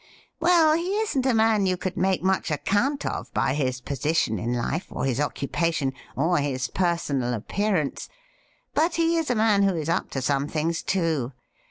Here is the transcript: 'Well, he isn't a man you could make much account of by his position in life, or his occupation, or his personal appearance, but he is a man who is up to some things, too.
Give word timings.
'Well, 0.39 0.73
he 0.75 0.97
isn't 0.99 1.27
a 1.27 1.33
man 1.35 1.67
you 1.67 1.77
could 1.77 1.95
make 1.95 2.23
much 2.23 2.49
account 2.49 3.05
of 3.05 3.31
by 3.35 3.53
his 3.53 3.81
position 3.81 4.39
in 4.39 4.51
life, 4.51 4.87
or 4.89 5.05
his 5.05 5.19
occupation, 5.19 5.93
or 6.15 6.39
his 6.39 6.69
personal 6.69 7.35
appearance, 7.35 8.09
but 8.73 8.95
he 8.95 9.15
is 9.15 9.29
a 9.29 9.35
man 9.35 9.61
who 9.61 9.75
is 9.75 9.89
up 9.89 10.09
to 10.09 10.21
some 10.23 10.47
things, 10.47 10.81
too. 10.81 11.33